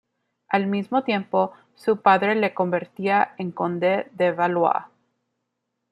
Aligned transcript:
Al 0.47 0.65
mismo 0.65 1.03
tiempo, 1.03 1.51
su 1.75 1.97
padre 2.01 2.33
le 2.33 2.55
convertía 2.55 3.35
en 3.37 3.51
Conde 3.51 4.07
de 4.13 4.31
Valois. 4.31 4.85